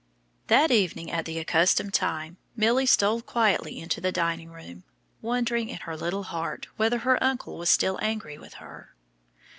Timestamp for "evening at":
0.71-1.25